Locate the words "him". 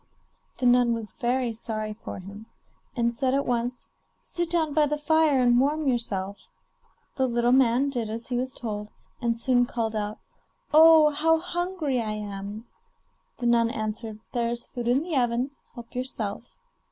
2.17-2.47